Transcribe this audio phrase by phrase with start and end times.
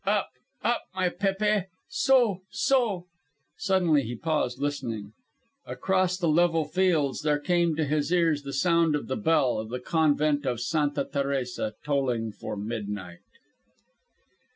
[0.03, 0.31] "Up,
[0.63, 1.65] up, my Pépe.
[1.87, 3.05] Soh, soh."
[3.59, 5.13] Suddenly he paused, listening.
[5.67, 9.69] Across the level fields there came to his ears the sound of the bell of
[9.69, 13.19] the convent of Santa Teresa tolling for midnight.